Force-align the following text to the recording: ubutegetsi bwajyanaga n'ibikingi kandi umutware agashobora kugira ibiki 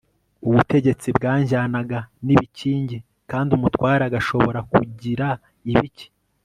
ubutegetsi 0.47 1.07
bwajyanaga 1.17 1.99
n'ibikingi 2.25 2.97
kandi 3.29 3.49
umutware 3.57 4.01
agashobora 4.05 4.59
kugira 4.71 5.27
ibiki 5.71 6.07